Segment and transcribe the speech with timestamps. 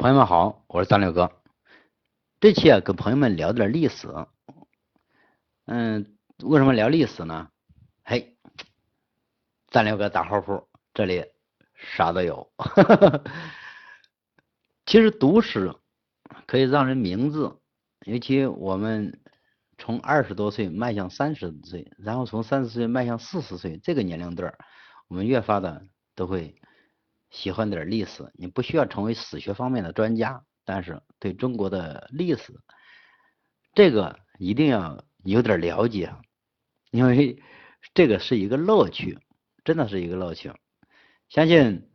[0.00, 1.30] 朋友们好，我是张六哥。
[2.40, 4.08] 这期啊，跟朋友们聊点历史。
[5.66, 7.50] 嗯，为什么聊历史呢？
[8.02, 8.34] 嘿，
[9.68, 11.26] 张六哥大号铺这里
[11.74, 12.50] 啥都有。
[14.86, 15.74] 其实读史
[16.46, 17.52] 可以让人明智，
[18.06, 19.20] 尤其我们
[19.76, 24.56] 从二十多岁迈向三十岁，然后从三十岁迈向四十岁这个年龄段，
[25.08, 26.56] 我们越发的都会。
[27.30, 32.60] 喜欢点历史，你不需要成为史学方面的专家，但是对中国的历史，
[33.72, 36.12] 这个一定要有点了解，
[36.90, 37.40] 因为
[37.94, 39.18] 这个是一个乐趣，
[39.64, 40.52] 真的是一个乐趣。
[41.28, 41.88] 相信，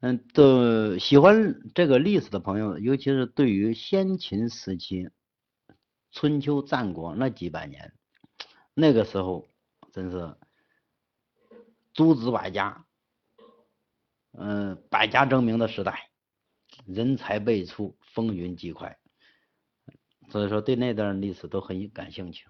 [0.00, 5.08] 嗯，都喜欢这个历史的朋友，尤其是对于先秦时期、
[6.10, 7.94] 春秋战国那几百年，
[8.74, 9.48] 那个时候
[9.92, 10.36] 真是
[11.94, 12.84] 诸子百家。
[15.02, 16.10] 百家争鸣的时代，
[16.86, 18.96] 人才辈出，风云极快，
[20.30, 22.46] 所以说对那段历史都很感兴趣。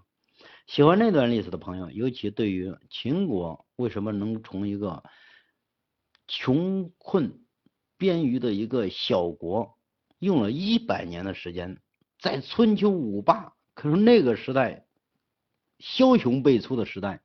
[0.67, 5.03] 喜欢那段历史的朋友，尤其对于秦国为什么能从一个
[6.29, 7.43] 穷困
[7.97, 9.79] 边隅的一个小国，
[10.19, 11.81] 用了一百年的时间，
[12.19, 14.85] 在春秋五霸，可是那个时代
[15.79, 17.23] 枭雄辈出的时代，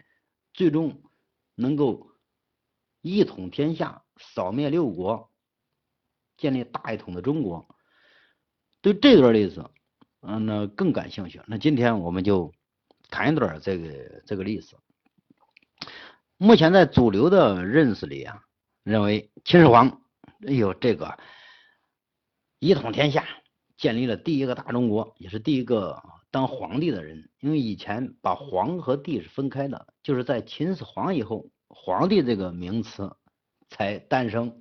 [0.53, 1.03] 最终
[1.53, 2.12] 能够
[3.02, 4.06] 一统天下。
[4.19, 5.31] 扫灭六国，
[6.37, 7.67] 建立大一统的中国，
[8.81, 9.63] 对这段历史，
[10.21, 11.41] 嗯，那更感兴趣。
[11.47, 12.53] 那今天我们就
[13.09, 14.75] 谈一段这个这个历史。
[16.38, 18.43] 目前在主流的认识里啊，
[18.83, 20.01] 认为秦始皇，
[20.45, 21.17] 哎呦，这个
[22.59, 23.25] 一统天下，
[23.75, 27.31] 建立了第一个大中国，也是第一个当皇帝的人。
[27.39, 33.15] 因为以前把皇和帝是分开的，就是在秦始皇以后，皇帝这个名词。
[33.69, 34.59] 才诞生，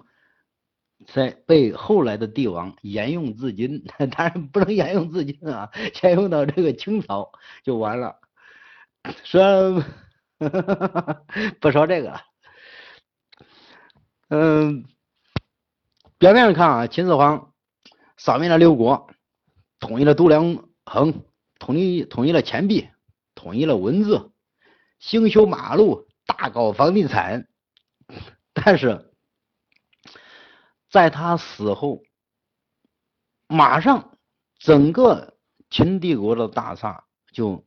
[1.06, 3.84] 才被后来的帝王沿用至今。
[4.16, 5.70] 当然不能沿用至今啊，
[6.02, 7.30] 沿用到这个清朝
[7.62, 8.16] 就完了。
[9.24, 9.84] 说
[11.60, 12.20] 不说这个了。
[14.28, 14.84] 嗯，
[16.18, 17.52] 表面上看啊，秦始皇
[18.16, 19.08] 扫灭了六国，
[19.78, 21.22] 统一了度量衡，
[21.60, 22.88] 统一统一了钱币，
[23.36, 24.32] 统一了文字，
[24.98, 27.46] 兴修马路，大搞房地产。
[28.64, 29.12] 但是，
[30.90, 32.02] 在他死后，
[33.48, 34.18] 马上
[34.58, 35.36] 整个
[35.68, 37.66] 秦帝国的大厦就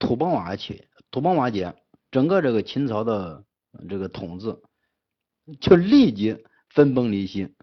[0.00, 1.76] 土崩瓦解，土崩瓦解，
[2.10, 3.44] 整个这个秦朝的
[3.88, 4.60] 这个统治
[5.60, 7.54] 就立即分崩离析。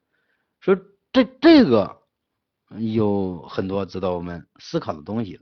[0.62, 0.80] 说
[1.12, 2.02] 这这个
[2.80, 5.42] 有很多值得我们思考的东西。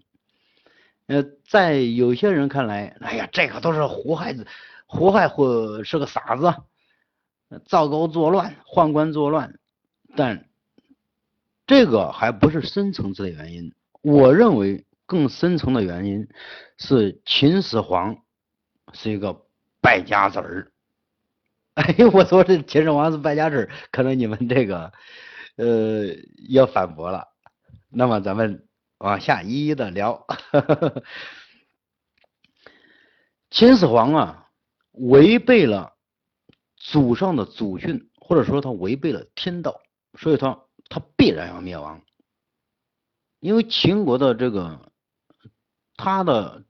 [1.06, 4.48] 呃，在有些人看来，哎呀，这个都是胡亥子，
[4.88, 6.54] 胡亥或是个傻子。
[7.66, 9.60] 赵高作乱，宦官作乱，
[10.16, 10.50] 但
[11.66, 13.74] 这个还不是深层次的原因。
[14.02, 16.28] 我认为更深层的原因
[16.78, 18.18] 是秦始皇
[18.94, 19.46] 是一个
[19.82, 20.72] 败家子儿。
[21.76, 24.92] 哎，我说这秦始皇是败家子儿，可能你们这个
[25.56, 26.08] 呃
[26.50, 27.28] 要反驳了。
[27.90, 28.68] 那么咱们
[29.00, 30.28] 往下一一的聊。
[33.50, 34.50] 秦始皇啊，
[34.92, 35.96] 违背了。
[36.80, 39.82] 祖上的祖训，或者说他违背了天道，
[40.18, 42.02] 所以他他必然要灭亡。
[43.40, 44.92] 因为秦国的这个
[45.96, 46.66] 他的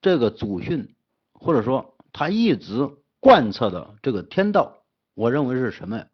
[0.00, 0.96] 这个祖训，
[1.32, 2.88] 或者说他一直
[3.20, 6.08] 贯彻的这个天道，我认为是什么呀？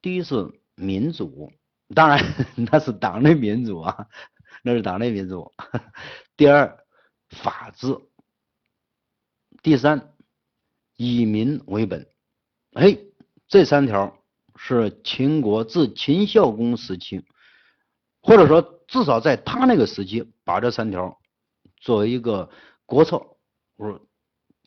[0.00, 1.52] 第一是民主，
[1.94, 2.22] 当然
[2.70, 4.08] 那是党内民主啊，
[4.62, 5.52] 那是党内民主。
[6.36, 6.84] 第二，
[7.30, 7.98] 法治。
[9.62, 10.13] 第三。
[10.96, 12.06] 以民为本，
[12.72, 12.98] 哎，
[13.48, 14.16] 这三条
[14.56, 17.24] 是秦国自秦孝公时期，
[18.22, 21.18] 或者说至少在他那个时期，把这三条
[21.80, 22.50] 作为一个
[22.86, 23.20] 国策，
[23.76, 24.06] 我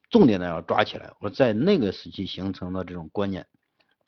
[0.09, 1.13] 重点的要抓起来。
[1.19, 3.47] 我在那个时期形成的这种观念，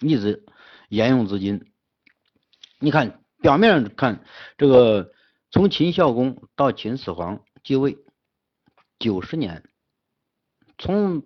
[0.01, 0.45] 一直
[0.89, 1.71] 沿用至今。
[2.79, 4.25] 你看表面上看，
[4.57, 5.13] 这个
[5.51, 7.97] 从秦孝公到秦始皇继位
[8.97, 9.63] 九十年，
[10.77, 11.23] 从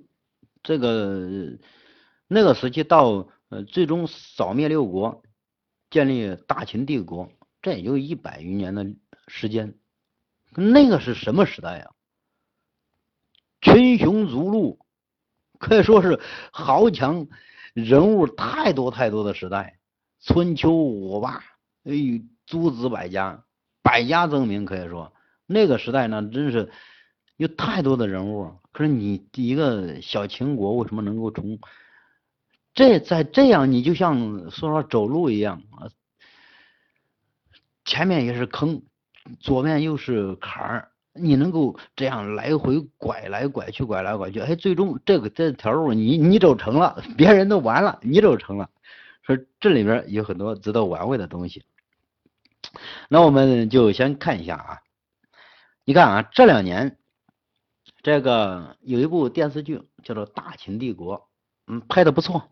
[0.63, 1.59] 这个
[2.27, 5.21] 那个时期到呃最终扫灭六国，
[5.89, 7.29] 建立大秦帝国，
[7.61, 8.87] 这也就一百余年的
[9.27, 9.75] 时间。
[10.55, 11.91] 那个是什么时代呀？
[13.61, 14.79] 群雄逐鹿，
[15.59, 16.19] 可以说是
[16.51, 17.27] 豪强
[17.73, 19.79] 人物太多太多的时代。
[20.21, 21.43] 春秋五霸，
[21.83, 21.93] 哎，
[22.45, 23.43] 诸子百家，
[23.81, 25.13] 百家争鸣，可以说
[25.45, 26.71] 那个时代呢，真是
[27.43, 28.51] 有太多的人物。
[28.71, 31.59] 可是你一个小秦国为什么能够从
[32.73, 33.71] 这在这样？
[33.71, 35.91] 你就像说说走路一样啊，
[37.85, 38.81] 前面也是坑，
[39.39, 48.69] 左面又是坎儿，你能够这样来回拐来拐去，拐来拐去，哎，最终这个这条路你你走成了，别人都完了，你走成了，
[49.21, 51.63] 说这里边有很多值得玩味的东西。
[53.09, 54.79] 那我们就先看一下啊，
[55.85, 56.97] 你看啊，这两年
[58.03, 61.17] 这个有一部电视剧叫做《大秦帝国》，
[61.67, 62.43] 嗯，拍的不错，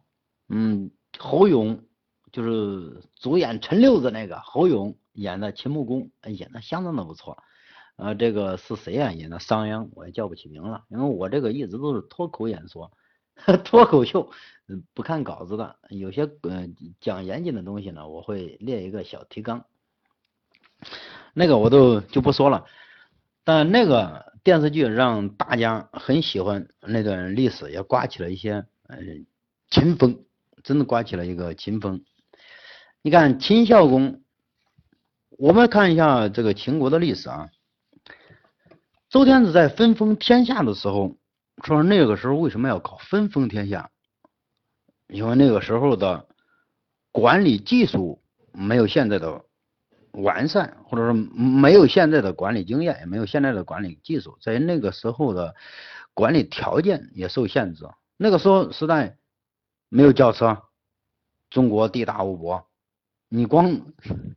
[0.47, 0.89] 嗯，
[1.19, 1.83] 侯勇
[2.31, 7.37] 就是主演陈六子那个侯勇演的秦穆公，演的相当的不错，
[7.97, 9.11] 啊，这个是谁啊？
[9.11, 12.89] 演的商鞅，我也叫不起名了，因为我这个一直都是脱口演说，
[13.65, 14.31] 脱口秀，
[14.69, 19.65] 嗯，不看稿子的，有些嗯讲严谨的东西呢，我会列一个小提纲。
[21.33, 22.65] 那个我都就不说了，
[23.43, 29.27] 但那个电视剧让大家很喜欢那段历史，也刮起了一些嗯
[29.69, 30.25] 秦风，
[30.63, 32.03] 真的刮起了一个秦风。
[33.03, 34.23] 你看秦孝公，
[35.37, 37.49] 我们看一下这个秦国的历史啊。
[39.09, 41.17] 周天子在分封天下的时候，
[41.63, 43.91] 说那个时候为什么要搞分封天下？
[45.07, 46.27] 因为那个时候的
[47.11, 48.23] 管理技术
[48.53, 49.45] 没有现在的。
[50.11, 55.55] 完善，或者说没有现在的管理经验，也没有现在的管理技术，在那个时候的
[56.13, 57.85] 管理条件也受限制。
[58.17, 59.17] 那个时候时代
[59.89, 60.63] 没有轿车，
[61.49, 62.67] 中国地大物博，
[63.29, 63.81] 你光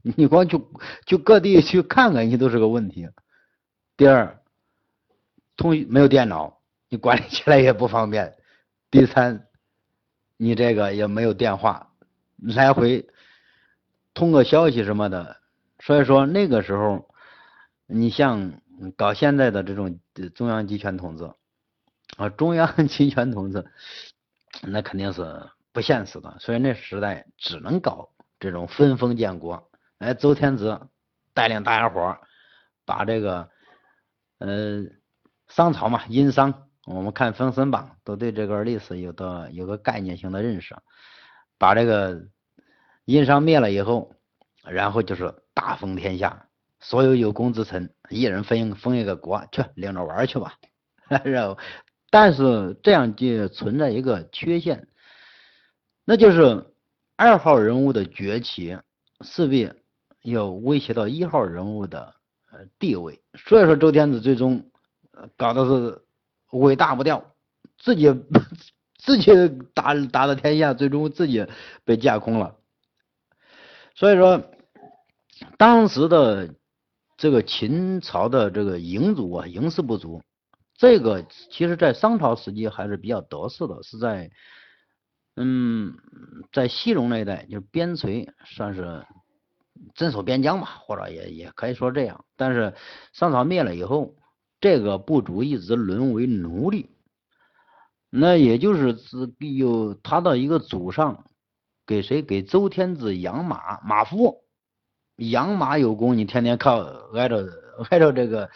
[0.02, 0.60] 你光去
[1.06, 3.08] 去各地去看看，你都是个问题。
[3.96, 4.40] 第二，
[5.56, 8.36] 通没有电脑，你管理起来也不方便。
[8.90, 9.48] 第三，
[10.36, 11.90] 你这个也没有电话，
[12.36, 13.08] 来回
[14.14, 15.42] 通个消息什么的。
[15.84, 17.10] 所以说那个时候，
[17.84, 18.62] 你像
[18.96, 20.00] 搞现在的这种
[20.34, 21.30] 中央集权统治
[22.16, 23.66] 啊，中央集权统治，
[24.62, 26.38] 那肯定是不现实的。
[26.40, 28.08] 所以那时代只能搞
[28.40, 29.70] 这种分封建国。
[29.98, 30.88] 哎，周天子
[31.34, 32.16] 带领大家伙
[32.86, 33.50] 把这个
[34.38, 34.84] 呃
[35.48, 40.74] 商朝嘛，殷商，我们看《封神榜》都对这个历史有的有个概念性的认识。
[41.58, 42.26] 把这个
[43.04, 44.14] 殷商灭了以后，
[44.64, 45.43] 然后就是。
[45.54, 46.48] 大封天下，
[46.80, 50.54] 所有有功之臣，一人分封一个国，去领着玩去吧。
[51.24, 51.56] 然后，
[52.10, 54.88] 但是这样就存在一个缺陷，
[56.04, 56.74] 那就是
[57.16, 58.76] 二号人物的崛起
[59.20, 59.70] 势必
[60.22, 62.14] 要威胁到一号人物的
[62.80, 63.22] 地位。
[63.34, 64.70] 所以说，周天子最终
[65.36, 66.02] 搞的是
[66.50, 67.24] 尾大不掉，
[67.78, 68.12] 自己
[68.98, 69.30] 自己
[69.72, 71.46] 打打的天下，最终自己
[71.84, 72.56] 被架空了。
[73.94, 74.50] 所以说。
[75.58, 76.54] 当时的
[77.16, 80.22] 这个秦朝的这个营族啊，营氏部族，
[80.76, 84.30] 这个其实在商朝时期还是比较得势的，是在
[85.36, 85.96] 嗯，
[86.52, 89.04] 在西戎那一带，就是边陲，算是
[89.94, 92.24] 镇守边疆吧，或者也也可以说这样。
[92.36, 92.74] 但是
[93.12, 94.14] 商朝灭了以后，
[94.60, 96.90] 这个部族一直沦为奴隶，
[98.10, 98.96] 那也就是
[99.38, 101.24] 有他的一个祖上
[101.84, 102.22] 给谁？
[102.22, 104.43] 给周天子养马，马夫。
[105.16, 106.80] 养马有功，你天天靠
[107.14, 107.46] 挨着
[107.90, 108.50] 挨着这个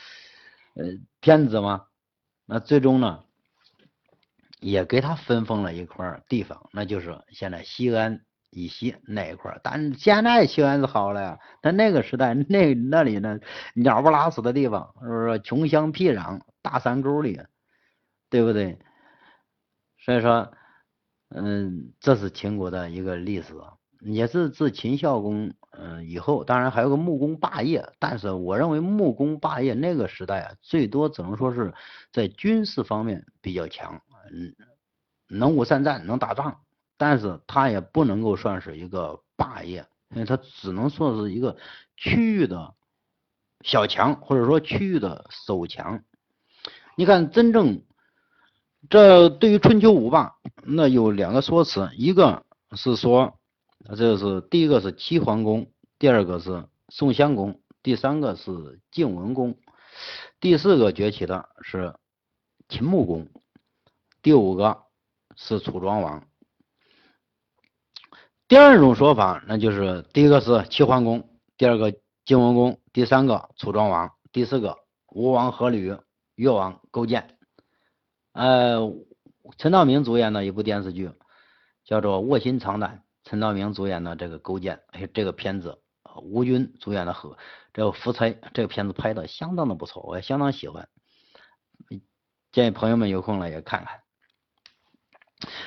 [0.75, 0.85] 呃
[1.21, 1.87] 天子嘛，
[2.47, 3.25] 那最终呢
[4.61, 9.61] 也给他分封了一块地方，那就是现在西安以西那一块。
[9.63, 13.39] 但现在西安是好了呀，但那个时代 那那里呢
[13.75, 17.41] 鸟不拉屎的地方，是不是穷乡僻壤大山沟里，
[18.31, 18.79] 对不对？
[20.01, 20.53] 所以说，
[21.29, 23.53] 嗯，这是秦国的一个历史。
[24.01, 31.75] 也是自秦孝公嗯以后，当然还有个穆公霸业，但是我认为穆公霸业那个时代啊，最多只能说是
[32.13, 34.01] 在军事方面比较强，
[34.33, 34.55] 嗯，
[35.29, 36.61] 能武善战，能打仗，
[36.97, 41.57] 但是他也不能够算是一个霸业，因为他只能说是一个
[41.97, 42.75] 区域的
[43.63, 46.03] 小强，或者说区域的守强。
[46.97, 47.83] 你看，真正
[48.89, 52.45] 这对于春秋五霸，那有两个说辞，一个
[52.77, 53.38] 是说。
[53.79, 59.57] 那这是第一个是齐桓公，第二个是宋襄公，第三个是晋文公，
[60.41, 61.95] 第四个崛起的是
[62.69, 63.29] 秦穆公，
[64.21, 64.85] 第五个
[65.37, 66.27] 是楚庄王。
[68.49, 71.95] 第二种说法，那就是第一个是齐桓公，第二个
[72.25, 74.77] 晋文公，第三个楚庄王，第四个
[75.09, 76.01] 吴王阖闾，
[76.35, 77.39] 越王勾践。
[78.33, 78.81] 呃，
[79.57, 81.11] 陈道明主演的一部电视剧
[81.85, 83.03] 叫做《卧薪尝胆》。
[83.29, 85.79] 陈道明主演的这个勾践，哎，这个片子，
[86.23, 87.37] 吴军主演的和
[87.75, 90.89] 这个夫差，这个片子拍的相当的不错，我也相当喜欢，
[92.53, 94.01] 建议朋友们有空了也看看。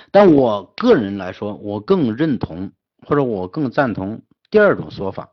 [0.09, 2.71] 但我个人来说，我更认同
[3.05, 5.29] 或者我更赞同第二种说法，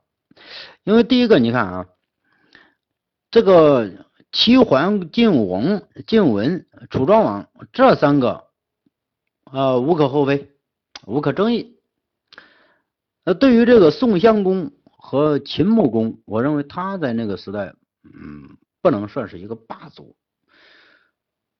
[0.84, 1.86] 因为第一个你看啊，
[3.30, 8.48] 这个齐桓、晋文、晋文、楚庄王这三个，
[9.50, 10.52] 呃，无可厚非，
[11.06, 11.77] 无可争议。
[13.28, 20.16] 那对于这个宋襄公和秦穆公，我认为他在那个时代，嗯，不能算是一个霸主。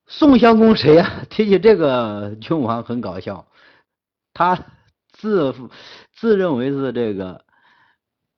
[0.07, 1.25] 宋襄公谁呀？
[1.29, 3.47] 提起这个君王很搞笑，
[4.33, 4.59] 他
[5.13, 5.55] 自
[6.15, 7.45] 自认为是这个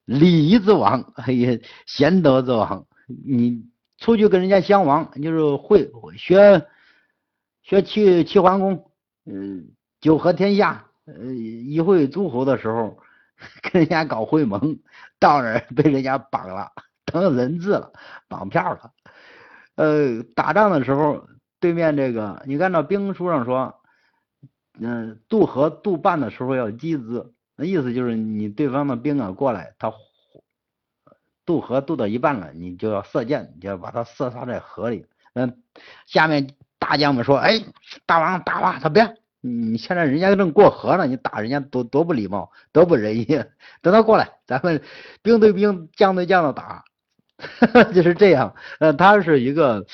[0.06, 1.56] 礼仪之王，哎呀，
[1.86, 2.84] 贤德之王。
[3.06, 3.64] 你
[3.98, 6.66] 出去跟人家相王，就是会学
[7.62, 8.90] 学齐齐桓公，
[9.24, 9.68] 嗯，
[10.00, 12.98] 九合天下，呃，一会诸侯的时候，
[13.62, 14.78] 跟人家搞会盟，
[15.18, 16.70] 到那儿被人家绑了，
[17.04, 17.92] 当人质了，
[18.28, 18.92] 绑票了。
[19.76, 21.26] 呃，打仗的时候。
[21.62, 23.82] 对面这个，你看到兵书上说，
[24.80, 29.92] 嗯，渡河渡半的时候要击之，那意思就是你对方的兵啊过来，他
[31.44, 35.04] 渡河渡到一半了，你就要射箭，就要把他射杀在河里。
[35.34, 35.62] 嗯，
[36.06, 37.62] 下面大将们说，哎，
[38.06, 43.26] 大王大王，他别，你现在人家正过河呢，你打人家多多不礼貌，多不仁义。
[43.82, 44.82] 等他过来，咱们
[45.22, 46.84] 兵对兵，将对将的打，
[47.94, 48.54] 就是这样。
[48.78, 49.86] 呃，他是一个。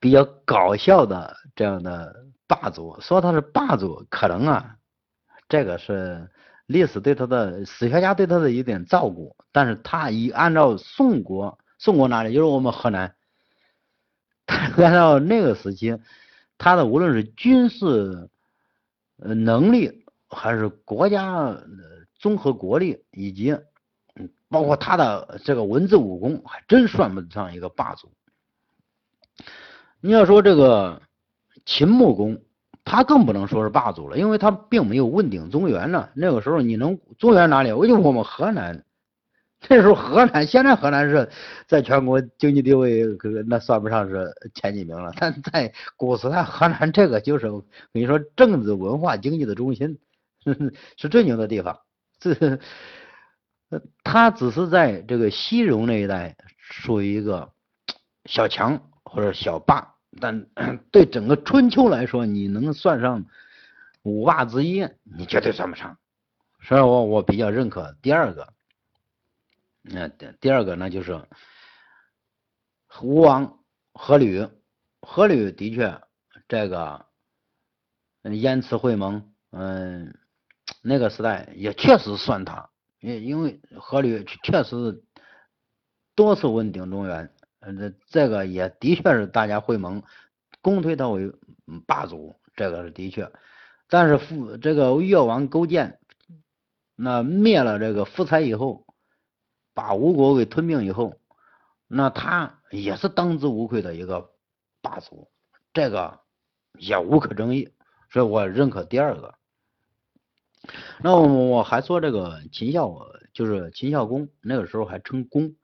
[0.00, 4.76] 比较搞笑的这样的霸主，说他是霸主，可能啊，
[5.46, 6.30] 这个是
[6.64, 13.14] 历史对他的史学家对他的一点照顾，但是他以按照宋国，宋国哪里就是我们河南，
[14.46, 15.98] 按照那个时期，
[16.58, 18.30] 他的无论是军事
[19.18, 21.56] 呃能力，还是国家
[22.18, 23.52] 综合国力，以及
[24.14, 28.10] 嗯包括他的这个文字武功，还真算不上一个霸主。
[30.00, 31.02] 你要说这个
[31.64, 32.40] 秦穆公，
[32.84, 36.08] 他更不能说是霸主了，因为他并没有问鼎中原呢。
[36.14, 37.72] 那个时候你能中原哪里？
[37.72, 38.84] 我就我们河南，
[39.70, 41.28] 那时候河南，现在河南是
[41.66, 47.48] 在全国经济地位可那算不上是前几名了，但在古时代，河南这个就是
[47.92, 49.98] 你说政治、文化、经济的中心，
[50.98, 51.78] 是最牛的地方。
[52.20, 52.58] 这，
[54.02, 57.50] 他只是在这个西戎那一带属于一个
[58.26, 59.94] 小强或者小霸。
[60.20, 60.46] 但
[60.92, 63.24] 对整个春秋来说，你能算上
[64.02, 65.96] 五霸之一，你绝对算不上。
[66.60, 68.52] 所以我我比较认可第二个。
[69.86, 71.22] 那第二个呢，就是
[73.02, 73.58] 吴王
[73.92, 74.50] 阖闾。
[75.02, 76.00] 阖闾的确，
[76.48, 77.04] 这个
[78.22, 80.16] 燕池会盟，嗯，
[80.82, 85.04] 那个时代也确实算他，因因为阖闾确实
[86.14, 87.30] 多次问鼎中原。
[87.60, 90.02] 嗯，这这个也的确是大家会盟，
[90.62, 91.30] 公推他为
[91.86, 93.30] 霸主，这个是的确。
[93.88, 95.98] 但是夫这个越王勾践，
[96.96, 98.83] 那灭了这个夫差以后，
[99.74, 101.18] 把吴国给吞并以后，
[101.86, 104.30] 那他也是当之无愧的一个
[104.80, 105.28] 霸主，
[105.72, 106.20] 这个
[106.78, 107.68] 也无可争议，
[108.10, 109.34] 所以我认可第二个。
[111.02, 112.96] 那我我还说这个秦孝，
[113.32, 115.54] 就是秦孝公，那个时候还称公。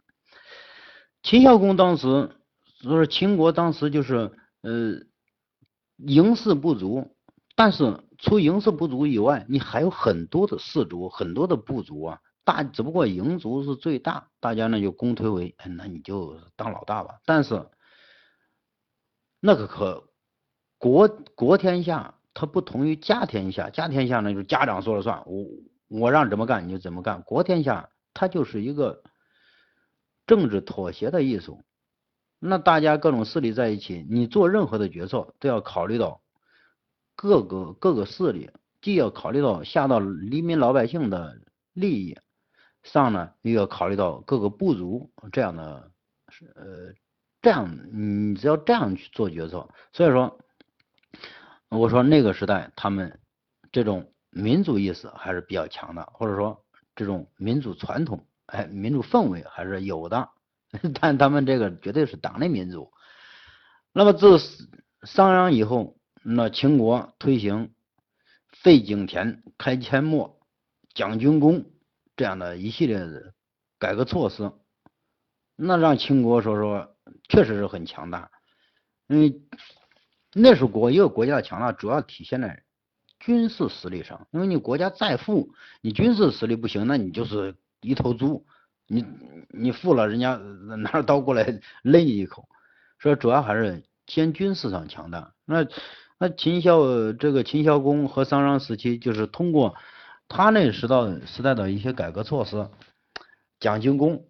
[1.23, 2.31] 秦孝公当时
[2.83, 5.01] 就是秦国当时就是呃
[5.97, 7.17] 营氏不足，
[7.55, 12.21] 但是除营氏不足以外，你还有很多的氏族，很多的部族啊，
[12.53, 17.21] 大只不过营族是最大，大家呢就公推为，那你就当老大吧。
[17.25, 17.69] 但是
[19.39, 20.11] 那个可
[20.79, 25.47] 国国天下，它不同于家天下，家天下呢就是家长说了算，我
[25.89, 27.23] 我让怎么干你就怎么干。
[27.23, 29.03] 国天下它就是一个。
[30.27, 31.65] 政治妥协的艺术，
[32.39, 36.23] 那大家各种势力在一起，你做任何的决策都要考虑到
[37.17, 38.49] 各个各个势力，
[38.81, 41.41] 既要考虑到下到黎民老百姓的
[41.73, 42.17] 利益，
[42.83, 45.91] 上呢又要考虑到各个部族这样的，
[46.55, 46.95] 呃，
[47.43, 50.39] 这样你只要这样去做决策，所以说
[51.69, 53.21] 我说那个时代他们
[53.73, 58.27] 这种民族意识还是比较强的，或者说这种民族传统。
[58.47, 60.29] 哎，民族氛围还是有的，
[61.01, 62.91] 但他们这个绝对是党内民族。
[63.93, 64.41] 那么自
[65.05, 67.71] 商鞅以后，那秦国推行
[68.51, 70.41] 废井田、开阡陌、
[70.95, 71.70] 讲军功
[72.21, 73.33] 这样的一系列的
[73.79, 74.53] 改革措施，
[75.57, 76.95] 那让秦国说说
[77.31, 78.31] 确实是很强大。
[79.07, 79.41] 因为
[80.35, 82.63] 那时候国一个国家的强大，主要体现在
[83.19, 84.27] 军事实力上。
[84.33, 87.57] 因为你国家再富，你军事实力不行，那你就是。
[87.83, 88.45] 一头猪，
[88.87, 89.07] 你
[89.49, 90.35] 你富了，人家
[90.85, 92.47] 拿着刀过来勒你一口，
[92.99, 95.33] 所以主要还是先军事上强大。
[95.47, 95.67] 那
[96.19, 99.77] 那秦孝这个秦孝公和商鞅时期，就是通过
[100.31, 102.71] 他那时代时代的一些改革措施，
[103.59, 104.29] 讲军功。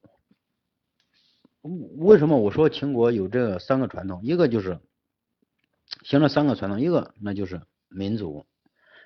[1.99, 4.23] 为什么我说秦国有这三个传统？
[4.25, 4.81] 一个就是
[6.05, 8.47] 行了三个传统，一个那就是民主，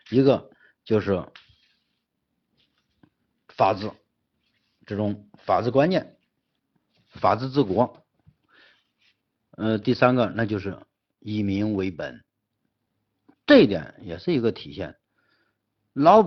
[0.08, 0.52] 一个
[0.84, 1.26] 就是
[3.48, 3.90] 法治，
[4.86, 6.16] 这种法治观念，
[7.08, 8.06] 法治治国。
[9.50, 10.78] 呃，第三个那就是
[11.18, 12.24] 以民为本，
[13.46, 14.96] 这一点也是一个体现。
[15.92, 16.22] 老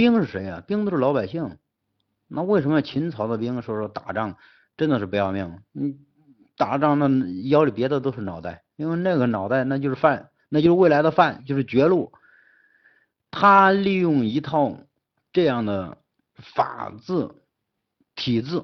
[0.00, 0.64] 兵是谁呀？
[0.66, 1.58] 兵都是老百姓。
[2.26, 4.38] 那为什么秦朝的兵说说打仗？
[4.78, 5.94] 真的是不要命，你
[6.56, 7.06] 打仗那
[7.50, 12.14] 腰里别的都是脑袋，因为那个脑袋那就是饭，那就是未来的饭，就是绝路。
[13.30, 14.74] 他利用一套
[15.34, 15.98] 这样的
[16.34, 17.28] 法治
[18.14, 18.62] 体制，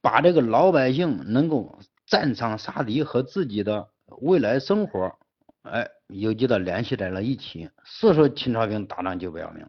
[0.00, 3.90] 把这个老百姓能够战场杀敌和自己的
[4.20, 5.16] 未来生活，
[5.62, 7.70] 哎，有机的联系在了一起。
[7.84, 9.64] 所以说秦朝兵打仗就不要命。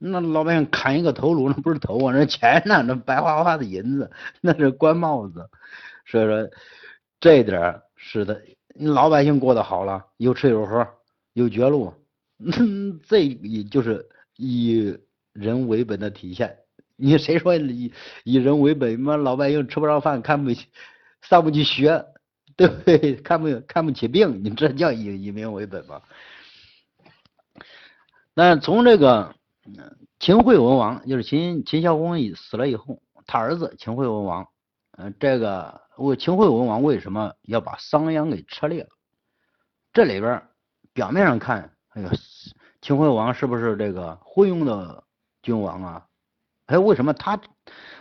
[0.00, 2.82] 那老百姓砍一个头颅，那不是头啊，那钱呢？
[2.86, 4.08] 那白花花的银子，
[4.40, 5.50] 那是官帽子。
[6.06, 6.48] 所以说，
[7.18, 8.40] 这点是的，
[8.76, 10.86] 老百姓过得好了，有吃有喝，
[11.32, 11.92] 有绝路，
[13.08, 14.96] 这也就是以
[15.32, 16.56] 人为本的体现。
[16.94, 19.00] 你谁说以以人为本？
[19.00, 20.66] 妈老百姓吃不上饭，看不起，
[21.22, 22.06] 上不去学，
[22.56, 23.16] 对不对？
[23.16, 26.00] 看不看不起病，你这叫以以民为本吗？
[28.32, 29.34] 那从这个。
[30.18, 34.48] 秦惠文王就是秦秦孝公死了以后，他儿子秦惠文王，
[34.96, 38.88] 嗯，这个为秦惠文王为什么要把商鞅给车裂了？
[39.92, 40.42] 这里边
[40.92, 42.08] 表面上看，哎呦，
[42.80, 45.04] 秦惠王是不是这个昏庸的
[45.42, 46.06] 君王啊？
[46.66, 47.40] 哎，为什么他？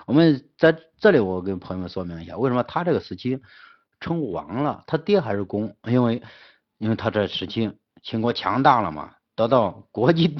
[0.05, 3.41] 我们在这里我跟朋友们说明一下，为什么他这个时期
[3.99, 4.83] 称王了？
[4.87, 5.75] 他爹还是公？
[5.83, 6.21] 因为
[6.77, 9.13] 因为他这时期秦国强大了嘛。
[9.37, 10.35] 得到国际，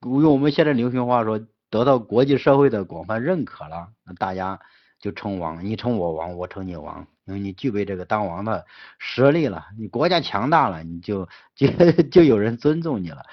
[0.00, 1.38] 用我们现在流行话说，
[1.68, 4.58] 得到国际社会的广泛认可了，那大家
[4.98, 8.64] 就称王，你称我王，我称你王，因为你具备这个当王的
[8.98, 11.68] 实力了，你国家强大了，你就就
[12.04, 13.26] 就有人尊重你了。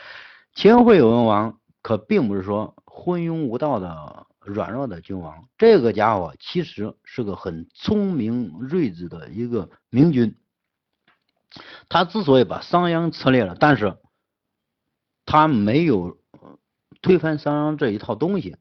[0.54, 10.36] 秦惠文王可并不是说昏庸无道的软弱的君王，这个家伙其实是个很聪明睿智的一个明君。
[11.88, 13.95] 他之所以把商鞅策裂了，但是。
[15.25, 16.17] 他没有
[17.01, 18.57] 推翻商鞅这一套东西，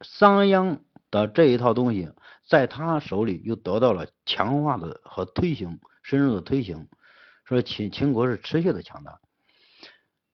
[0.00, 0.78] 商鞅
[1.10, 2.10] 的这一套东西
[2.46, 6.88] 在他手里又得到了强化的和推行，深入的推行，
[7.44, 9.20] 说秦秦国是持续的强大。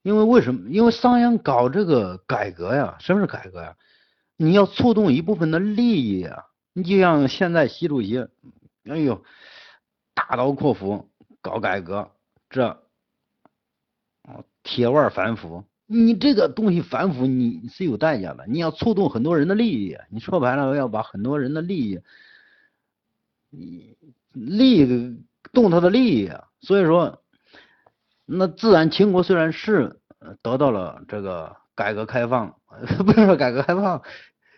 [0.03, 0.69] 因为为什么？
[0.71, 3.77] 因为商鞅搞这个改革呀，什么是改革呀？
[4.37, 8.19] 你要触动一部分的利益啊，你就像现在习主席，
[8.85, 9.25] 哎呦，
[10.13, 11.11] 大刀阔斧
[11.41, 12.11] 搞改革，
[12.51, 12.84] 这。
[14.65, 18.45] 铁腕反腐，你这个东西反腐，你是有代价的。
[18.49, 22.01] 你要触动很多人的利益，你说白了要把很多人的利益，
[24.33, 27.23] 利益动他的利益，所以说，
[28.25, 30.01] 那自然秦国虽然是
[30.43, 32.57] 得到了这个改革开放，
[33.05, 34.03] 不是说改革开放，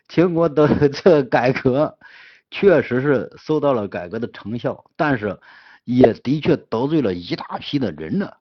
[0.08, 1.98] 秦国的这改革
[2.52, 5.40] 确实是收到了改革的成效，但是
[5.82, 8.32] 也的确得罪了一大批的人呢。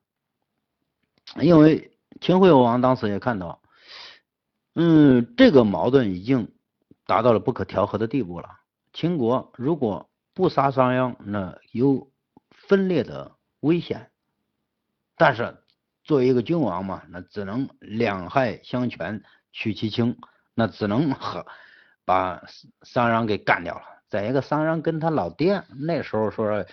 [1.42, 3.62] 因为秦惠文王当时也看到，
[4.74, 6.54] 嗯，这个矛盾已经
[7.06, 8.50] 达到了不可调和的地步了。
[8.94, 12.10] 秦国如果不杀商鞅，那有
[12.52, 14.10] 分裂的危险。
[15.18, 15.58] 但是
[16.04, 19.22] 作为一个君王嘛，那只能两害相权
[19.52, 20.18] 取其轻，
[20.54, 21.46] 那只能和
[22.06, 22.44] 把
[22.84, 23.82] 商鞅给干掉了。
[24.08, 26.66] 再一个，商鞅跟他老爹那时候说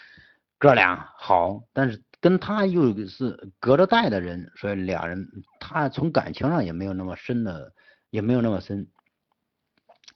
[0.59, 2.01] 哥俩好，但是。
[2.23, 7.73] 跟他又是隔着代的人，所以俩人他从感情上也没有那么深的，
[8.11, 8.87] 也没有那么深。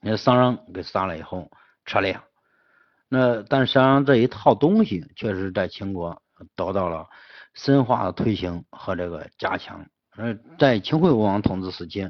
[0.01, 1.51] 那商鞅给杀了以后，
[1.85, 2.17] 撤裂。
[3.09, 6.23] 那但是商鞅这一套东西，确实在秦国
[6.55, 7.09] 得到了
[7.55, 9.85] 深化的推行和这个加强。
[10.13, 12.09] 而在秦惠文王统治时期，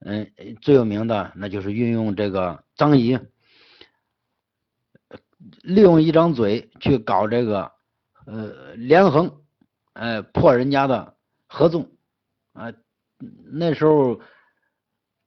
[0.00, 3.16] 嗯，最有名的那就是运用这个张仪，
[5.62, 7.77] 利用一张嘴去搞这个。
[8.30, 9.40] 呃，连横，
[9.94, 11.14] 哎，破人家的
[11.46, 11.88] 合纵，
[12.52, 12.70] 啊，
[13.50, 14.20] 那时候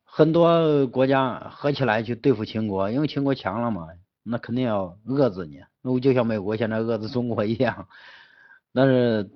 [0.04, 3.88] 很多国家合起来去对付秦国，因为秦国强了嘛，
[4.22, 7.88] 那肯定要遏制你，那就像美国现在遏制中国一样。
[8.72, 9.32] 但是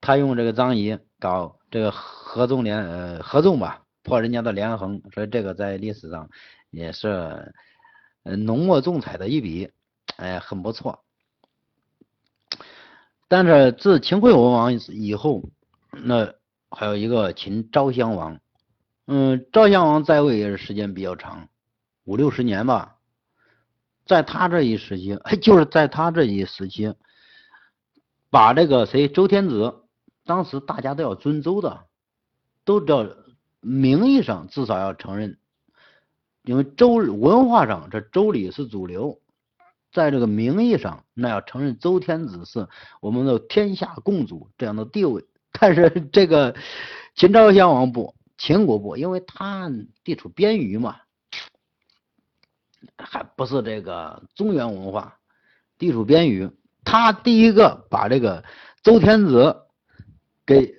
[0.00, 6.30] 他用这个张仪搞这个合纵连呃合纵吧，破人家的连横，所以这个在历史上
[6.70, 7.52] 也是
[8.22, 9.72] 浓墨重彩的一笔，
[10.16, 11.02] 哎，很不错。
[13.30, 15.44] 但是自秦惠文王以后，
[15.92, 16.34] 那
[16.68, 18.40] 还有一个秦昭襄王，
[19.06, 21.48] 嗯，昭襄王在位也是时间比较长，
[22.02, 22.96] 五六十年吧。
[24.04, 26.92] 在他这一时期， 就是在他这一时期，
[28.30, 29.84] 把这个谁周天子，
[30.24, 31.84] 当时大家都要尊周的，
[32.64, 33.06] 都叫
[33.60, 35.38] 名义上至少要承认，
[36.42, 39.19] 因为周文化上这周礼是主流，
[39.92, 42.68] 在这个名义上那要承认周天子是
[43.00, 46.54] 我们的天下共主这样的地位，但是这个
[47.14, 49.70] 秦昭襄王不，秦国不，因为他
[50.04, 50.96] 地处边隅嘛。
[52.96, 55.18] 还不是这个中原文化，
[55.76, 56.50] 地处边隅，
[56.82, 58.42] 他第一个把这个
[58.82, 59.56] 周天子
[60.46, 60.74] 给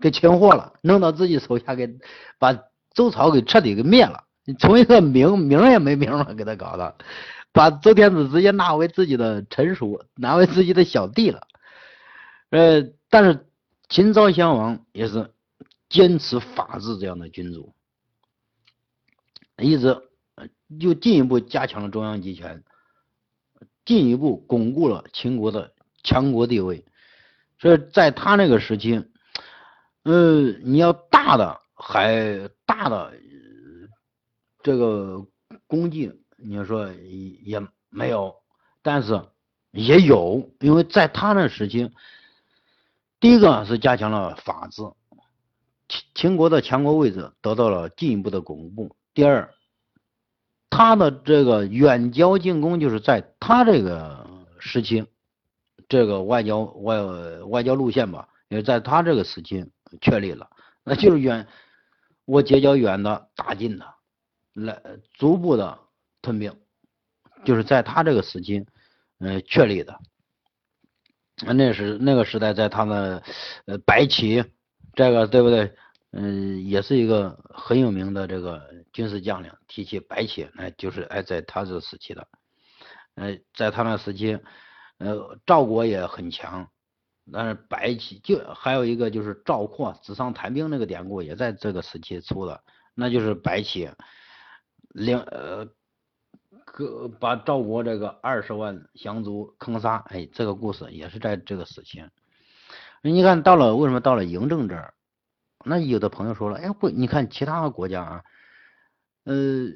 [0.00, 1.98] 给擒获了，弄到自己手下，给
[2.38, 2.58] 把
[2.94, 4.24] 周朝给彻底给灭了。
[4.58, 6.96] 从一个名名也没名了，给他搞的，
[7.54, 11.46] 把周天子直接纳为自己的臣属，纳为自己的小弟了。
[12.50, 13.46] 呃，但是
[13.88, 15.32] 秦昭襄王也是
[15.88, 17.72] 坚持法治这样的君主，
[19.56, 20.02] 一直。
[20.80, 22.64] 又进一步加强了中央集权，
[23.84, 26.84] 进一步巩固了秦国的强国地位。
[27.60, 29.04] 所以在他那个时期，
[30.02, 33.12] 呃，你要大的还大的
[34.64, 35.24] 这个
[35.68, 36.10] 功绩，
[36.44, 38.34] 你要说也没有，
[38.82, 39.20] 但是
[39.72, 41.90] 也有，因为在他那时期，
[43.18, 44.82] 第一个是加强了法治，
[45.88, 48.94] 秦秦国的强国位置得到了进一步的巩固。
[49.14, 49.52] 第二。
[50.76, 54.28] 他的这个远交近攻，就是在他这个
[54.58, 55.06] 时期，
[55.88, 57.00] 这个外交外
[57.44, 59.64] 外交路线吧，也在他这个时期
[60.00, 60.50] 确立了，
[60.82, 61.46] 那就是远
[62.24, 63.86] 我结交远的，打近的，
[64.52, 65.78] 来逐步的
[66.24, 66.58] 吞并，
[67.44, 68.66] 就是在他这个时期，
[69.20, 70.00] 嗯，确立的。
[71.46, 73.22] 那是那个时代，在他的
[73.66, 74.44] 呃白起，
[74.94, 75.76] 这个对不对？
[76.16, 79.52] 嗯，也是一个很有名的这个军事将领。
[79.66, 82.28] 提起白起，那就是哎，在他这时期的，
[83.16, 84.38] 呃，在他那时期，
[84.98, 86.68] 呃，赵国也很强，
[87.32, 92.62] 但是白起就还有一个就是赵括纸上谈兵那个典故，也在这个时期出的，
[92.94, 93.90] 那就是白起
[94.90, 95.66] 领呃，
[96.64, 102.04] 个把赵国这个二十万降卒坑杀，哎，这个故事也是在这个时期。
[103.02, 104.94] 你看到了为什么到了嬴政这儿？
[105.64, 108.24] 那有的朋友说了，哎，不，你看其他的国家啊，
[109.24, 109.68] 呃，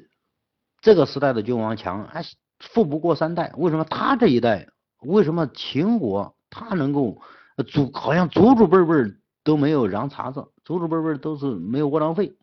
[0.81, 2.23] 这个时代的君王强，还
[2.59, 4.67] 富不过三代，为什么他这一代，
[4.99, 7.21] 为什么秦国他能够
[7.67, 12.35] 祖好像祖祖辈辈都没有让茬子，祖祖辈辈都是没有窝囊废，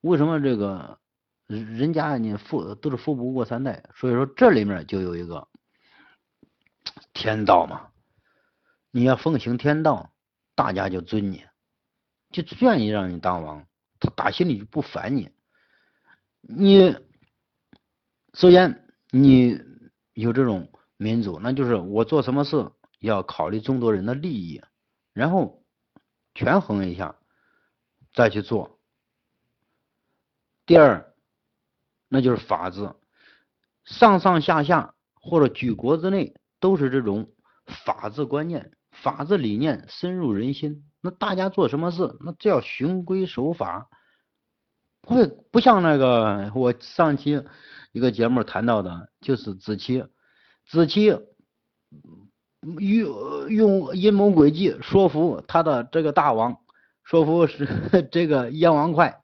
[0.00, 0.98] 为什么这个
[1.46, 3.84] 人家你富都是富不过三代？
[3.94, 5.48] 所以说这里面就有一个
[7.12, 7.90] 天道嘛，
[8.90, 10.14] 你要奉行天道，
[10.54, 11.44] 大家就尊你。
[12.30, 13.66] 就愿意让你当王，
[14.00, 15.30] 他打心里就不烦你。
[16.40, 16.96] 你
[18.32, 19.60] 首先你
[20.14, 24.62] 有这种民主，那就是我做什么事要考虑众多人的利益，
[25.12, 25.62] 然后
[26.34, 27.16] 权衡一下
[28.14, 28.80] 再去做。
[30.64, 31.11] 第二，
[32.14, 32.92] 那就是法治，
[33.86, 37.30] 上上下下或者举国之内都是这种
[37.64, 40.84] 法治观念、法治理念深入人心。
[41.00, 43.88] 那大家做什么事，那就要循规守法，
[45.00, 47.42] 不会不像那个我上期
[47.92, 50.04] 一个节目谈到的，就是子期，
[50.66, 51.16] 子期
[52.60, 56.58] 用用阴谋诡计说服他的这个大王，
[57.04, 57.66] 说服是
[58.12, 59.21] 这个燕王哙，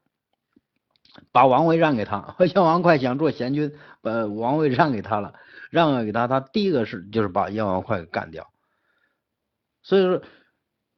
[1.32, 2.34] 把王位让给他。
[2.54, 5.34] 燕王哙想做贤君，把王位让给他了，
[5.70, 8.46] 让给他，他第一个事就是把燕王哙给干掉。
[9.82, 10.22] 所以说。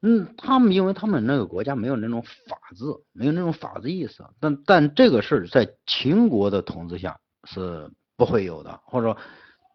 [0.03, 9.17] 嗯，他们因为他们那个国家没有那种法治，没有那种法治意识，但但这个事在秦国的统治下是不会有的，或者说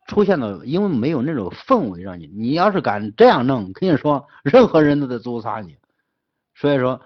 [0.09, 5.77] 出现的，因为没有那种氛围让你，你要是敢这样弄，跟你说任何人都得诛杀你。
[6.57, 7.01] 所以说，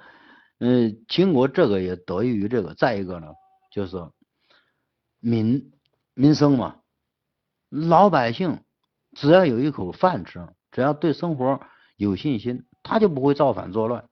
[0.61, 2.75] 嗯，秦国这个也得益于这个。
[2.75, 3.27] 再一个呢，
[3.73, 3.97] 就是
[5.19, 5.73] 民
[6.15, 6.77] 民生嘛，
[7.69, 8.63] 老百姓
[9.17, 11.61] 只要有一口饭吃，只要对生活
[11.97, 12.65] 有信心。
[12.83, 14.09] 他就不会造反作乱，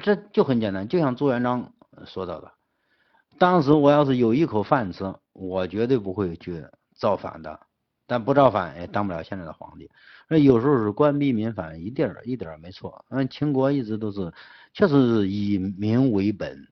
[0.00, 1.72] 这就很简单，就像朱元璋
[2.04, 2.52] 说到的，
[3.38, 7.58] 当时我要是有一口饭吃，我绝对不会去造反的，
[8.06, 9.90] 但不造反也当不了现在的皇帝。
[10.28, 13.04] 那有时候是官逼民反，一点儿一点儿没错。
[13.08, 14.32] 嗯，秦国一直都是，
[14.76, 16.68] 确实是以民为本，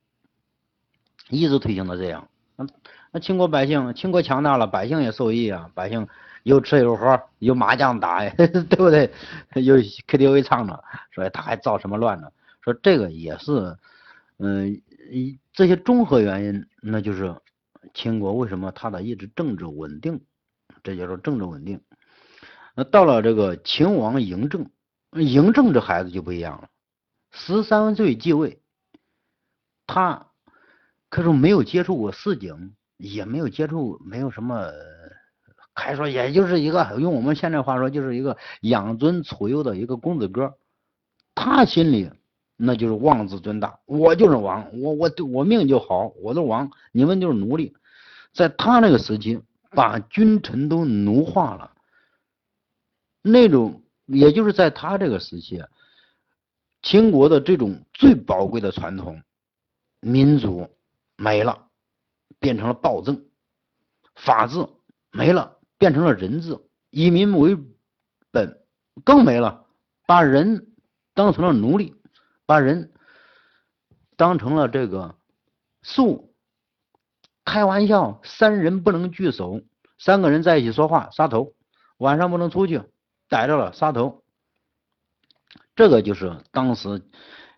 [1.31, 2.29] 一直推行的这样。
[2.55, 2.67] 那
[3.13, 6.07] 那秦国百姓，秦国强大了，百姓也受益啊，百姓。
[6.43, 9.11] 有吃有喝有麻将打呀， 对不对？
[9.63, 12.31] 有 KTV 唱着，所以他还造什么乱呢？
[12.61, 13.79] 说这个也是，
[14.37, 14.83] 嗯，
[15.55, 17.35] 这些综合原因，那就是
[17.95, 20.21] 秦国为什么他的一直政治稳定？
[20.83, 21.81] 这叫做政治稳定。
[22.75, 24.67] 那到了这个秦王嬴政，
[25.13, 26.69] 嬴政这孩子就不一样了，
[27.37, 28.61] 十三岁继位，
[29.87, 30.29] 他
[31.11, 34.71] 可是没有接触过市井，也没有接触，没有什么，
[35.75, 40.55] 还说也就是一个用我们现在话说，就是一个养尊处优的一个公子哥，
[41.35, 42.11] 他心里。
[42.57, 47.75] 那就是妄自尊大，我就是王，我我我命就好，我的王，你们就是奴隶。
[48.33, 51.73] 在他那个时期，把君臣都奴化了，
[53.23, 55.65] 那种也就是在他这个时期，
[56.85, 59.21] 秦国的这种最宝贵的传统
[60.01, 60.69] 民族
[61.17, 61.67] 没了，
[62.39, 63.25] 变成了暴政，
[64.15, 64.65] 法治
[65.11, 67.57] 没了，变成了人治，以民为
[68.31, 68.61] 本
[69.03, 69.67] 更没了，
[70.07, 70.69] 把人
[71.15, 71.97] 当成了奴隶。
[72.47, 72.93] 把人
[74.17, 75.15] 当成了这个
[75.81, 76.35] 树，
[77.43, 79.63] 开玩笑，三人不能聚首，
[79.97, 81.55] 三个人在一起说话杀头，
[81.97, 82.83] 晚上不能出去，
[83.31, 84.24] 逮着了杀头。
[85.75, 87.03] 这个就是当时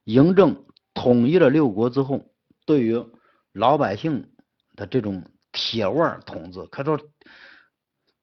[0.04, 2.22] 嬴政统一了六国之后，
[2.64, 3.04] 对于
[3.52, 4.30] 老百姓
[4.74, 6.98] 的这种铁腕统治，可说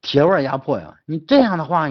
[0.01, 0.97] 铁腕压迫呀。
[1.05, 1.87] 你这样的话，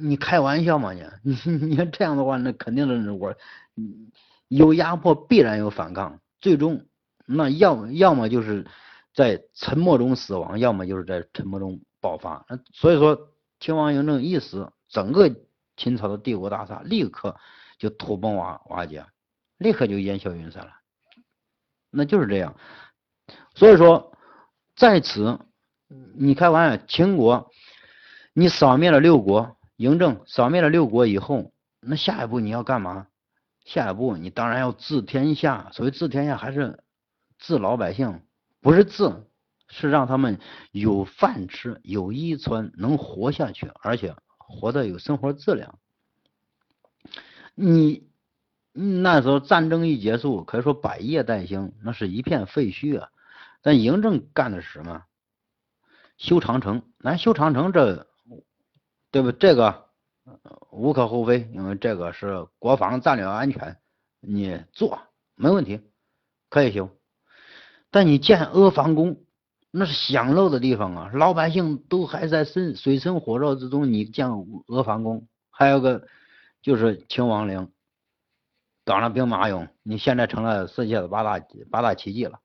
[0.00, 0.92] 你开玩笑吗？
[1.22, 3.34] 你你你看这样的话，那肯定是我。
[4.48, 6.86] 有压迫必然有反抗，最终
[7.26, 8.66] 那要要么就是
[9.14, 12.46] 在沉默中死亡，要么就是在沉默中爆发。
[12.72, 13.28] 所以说，
[13.60, 15.30] 秦王嬴政一死，整个
[15.78, 17.34] 秦朝的帝国大厦立刻
[17.78, 19.06] 就土崩瓦瓦解，
[19.56, 20.72] 立刻就烟消云散了。
[21.90, 22.54] 那就是这样。
[23.54, 24.12] 所以说，
[24.76, 25.38] 在此
[26.14, 27.50] 你开玩笑，秦国
[28.34, 33.06] 你扫灭了六国，嬴政扫灭了六国以后，那下一步你要干嘛？
[33.64, 35.70] 下一步，你当然要治天下。
[35.72, 36.82] 所谓治天下，还是
[37.38, 38.22] 治老百姓，
[38.60, 39.12] 不是治，
[39.68, 40.40] 是让他们
[40.72, 44.14] 有饭吃、有衣穿，能活下去，而且
[44.48, 45.78] 活得有生活质量。
[47.54, 48.08] 你
[48.72, 53.10] 那时候战争一结束，可以说百业待兴，那是一片废墟啊。
[53.62, 55.04] 但嬴政干的是什么？
[56.16, 56.82] 修长城。
[57.00, 58.06] 咱修长城，这
[59.10, 59.30] 对不？
[59.30, 59.86] 这个。
[60.70, 63.78] 无可厚非，因为这个是国防战略安全，
[64.20, 65.00] 你做
[65.34, 65.80] 没问题，
[66.50, 66.90] 可以修。
[67.90, 69.24] 但你建阿房宫，
[69.70, 76.06] 那是享乐的地方啊，老百姓都还在深水深火热之中，你建阿房宫，还有个
[76.62, 77.70] 就是秦王陵，
[78.84, 82.40] 当了兵马俑，你现在成了世界的八大八大奇迹了。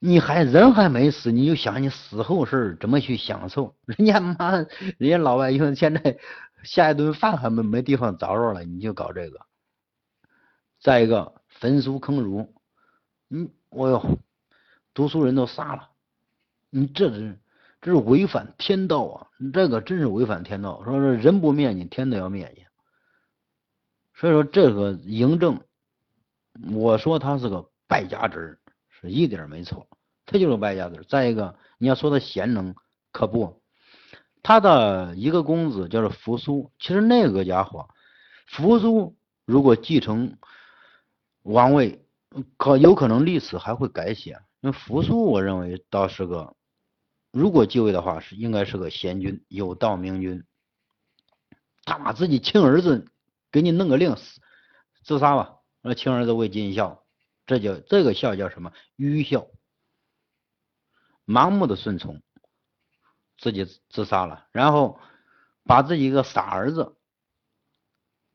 [0.00, 3.74] 你还人还没死，你就想你死后事怎么去享受？
[3.84, 4.52] 人家妈，
[4.96, 6.18] 人家老百姓现在
[6.62, 9.40] 下一顿饭还没没地方着着了，你就搞这个。
[10.80, 12.54] 再一个焚书坑儒，
[13.30, 14.18] 嗯我哟，
[14.98, 15.90] 读书人都杀了，
[16.70, 17.38] 你这是
[17.80, 19.28] 这是违反天道啊！
[19.52, 22.66] 这个真是违反天道，说是人不灭你，天都要灭你。
[24.16, 25.60] 所以说这个嬴政，
[26.72, 28.58] 我说他是个败家子儿。
[28.88, 29.86] 是一点没错，
[30.26, 31.06] 他就是败家子。
[31.08, 32.74] 再一个，你要说他贤能，
[33.12, 33.62] 可不，
[34.42, 36.72] 他的一个公子叫做扶苏。
[36.80, 37.88] 其实那个家伙，
[38.48, 40.36] 扶苏如果继承
[41.44, 42.04] 王位，
[42.56, 44.40] 可有可能历史还会改写。
[44.60, 46.56] 那扶苏，我认为倒是个，
[47.30, 50.44] 如果继位的话，是应该是个贤君，有道明君。
[51.84, 53.06] 他把自己亲儿子
[53.52, 54.16] 给你弄个令，
[55.04, 57.04] 自杀吧，让亲儿子为尽孝。
[57.46, 58.72] 这叫这个孝叫什么？
[58.96, 59.46] 愚孝，
[61.24, 62.20] 盲目的顺从，
[63.38, 64.98] 自己自杀了，然后
[65.62, 66.96] 把自己一个傻儿子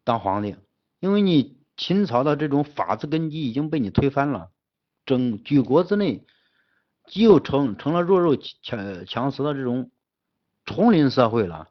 [0.06, 0.56] 当皇帝，
[1.00, 4.53] 因为你秦朝的这种法治根基已经被你推翻了，
[5.06, 6.26] 整举国之内
[7.08, 9.92] 就成成了弱肉强强食的这种
[10.66, 11.70] 丛林社会了，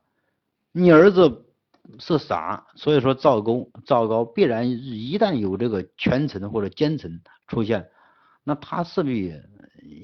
[0.73, 1.47] 你儿子。
[1.99, 7.91] 是傻，所以说赵高赵高必然一旦有这个权臣或者奸臣出现，
[8.45, 9.35] 那他势必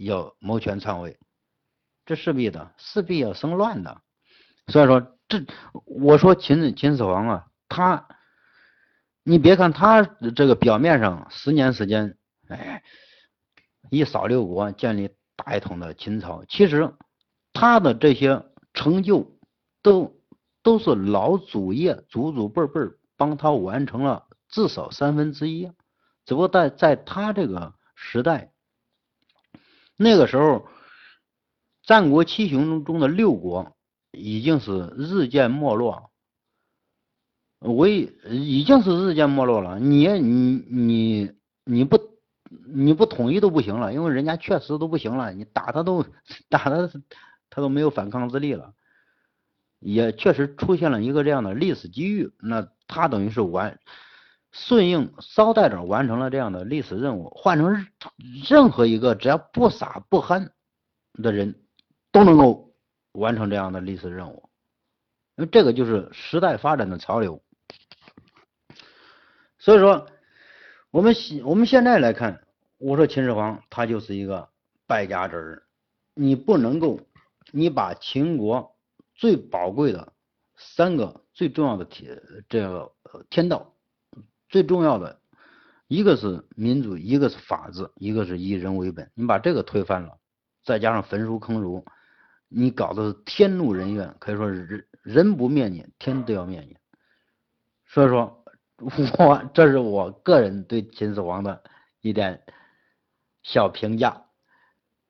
[0.00, 1.16] 要谋权篡位，
[2.04, 4.02] 这势必的，势必要生乱的。
[4.66, 5.46] 所以说这
[5.86, 8.08] 我说秦秦始皇啊，他
[9.22, 12.82] 你别看他这个表面上十年时间，哎，
[13.90, 16.94] 一扫六国，建立大一统的秦朝，其实
[17.53, 19.38] 他的这些成就
[19.83, 20.14] 都。
[20.61, 22.81] 都是老祖业祖祖辈辈
[23.16, 25.70] 帮他完成了至少三分之一，
[26.27, 28.53] 只不过在在他这个时代，
[29.96, 30.66] 那个时候，
[31.85, 33.77] 战国七雄中的六国
[34.11, 36.11] 已经是日渐没落，
[37.61, 39.79] 为已经是日渐没落了。
[39.79, 41.33] 你你你
[41.64, 41.97] 你不
[42.70, 46.04] 你不统一都不行了，因为人家确实都不行了，你打他都
[46.48, 46.90] 打他，
[47.48, 48.74] 他都没有反抗之力了，
[49.78, 53.78] 也确实出现了一个这样的历史机遇，那他等于是完
[54.52, 57.87] 顺应捎带着完成了这样的历史任务，换成
[58.48, 60.50] 任何一个只要不傻不憨
[61.14, 61.62] 的人
[62.12, 62.74] 都能够
[63.12, 64.50] 完成这样的历史任务，
[65.37, 67.42] 因为这个就是时代发展的潮流，
[69.59, 70.07] 所以说
[70.90, 72.44] 我们现我们现在来看。
[72.78, 74.48] 我说秦始皇他就是一个
[74.86, 75.62] 败家子儿，
[76.14, 77.00] 你不能够，
[77.50, 78.76] 你把秦国
[79.16, 80.12] 最宝贵的
[80.56, 82.92] 三个最重要的天这个
[83.30, 83.74] 天道，
[84.48, 85.20] 最重要的
[85.88, 90.16] 一个是民主，一个是法治，一个是以人为本，你把这个推翻了，
[90.62, 91.84] 再加上焚书坑儒，
[92.46, 96.76] 你搞的是天怒人怨，可以说是人人不灭你，天都要灭你。
[97.86, 98.44] 所以说，
[99.18, 101.60] 我这是我个人对秦始皇的
[102.00, 102.40] 一点。
[103.50, 104.26] 小评价，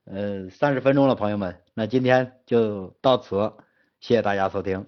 [0.05, 3.53] 呃，三十分钟了，朋友们，那今天就到此，
[3.99, 4.87] 谢谢大家收听。